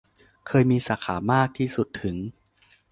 [0.47, 2.15] เคยมีสาขามากที่สุดถึง